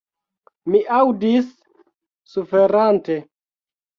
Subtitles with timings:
[0.75, 1.51] Mi aŭdis,
[2.33, 3.19] suferante.